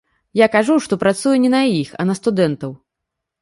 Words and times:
Я 0.39 0.45
кажу, 0.55 0.77
што 0.85 0.97
працую 1.03 1.33
не 1.43 1.51
на 1.57 1.61
іх, 1.83 1.93
а 1.99 2.07
на 2.13 2.17
студэнтаў. 2.21 2.75